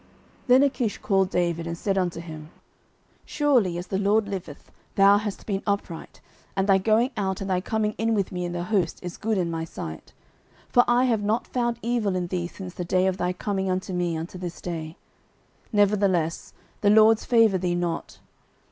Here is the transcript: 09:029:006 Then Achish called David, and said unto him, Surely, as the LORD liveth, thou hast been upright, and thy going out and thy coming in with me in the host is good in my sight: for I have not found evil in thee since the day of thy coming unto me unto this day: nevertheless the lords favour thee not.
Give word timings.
09:029:006 0.01 0.09
Then 0.47 0.63
Achish 0.63 0.97
called 0.97 1.29
David, 1.29 1.67
and 1.67 1.77
said 1.77 1.95
unto 1.95 2.19
him, 2.21 2.49
Surely, 3.23 3.77
as 3.77 3.85
the 3.85 3.99
LORD 3.99 4.27
liveth, 4.27 4.71
thou 4.95 5.19
hast 5.19 5.45
been 5.45 5.61
upright, 5.67 6.21
and 6.55 6.67
thy 6.67 6.79
going 6.79 7.11
out 7.15 7.39
and 7.39 7.47
thy 7.47 7.61
coming 7.61 7.93
in 7.99 8.15
with 8.15 8.31
me 8.31 8.43
in 8.43 8.51
the 8.51 8.63
host 8.63 8.97
is 9.03 9.15
good 9.17 9.37
in 9.37 9.51
my 9.51 9.63
sight: 9.63 10.11
for 10.69 10.83
I 10.87 11.03
have 11.03 11.21
not 11.21 11.45
found 11.45 11.77
evil 11.83 12.15
in 12.15 12.25
thee 12.25 12.47
since 12.47 12.73
the 12.73 12.83
day 12.83 13.05
of 13.05 13.17
thy 13.17 13.31
coming 13.31 13.69
unto 13.69 13.93
me 13.93 14.17
unto 14.17 14.39
this 14.39 14.59
day: 14.59 14.97
nevertheless 15.71 16.53
the 16.81 16.89
lords 16.89 17.23
favour 17.23 17.59
thee 17.59 17.75
not. 17.75 18.17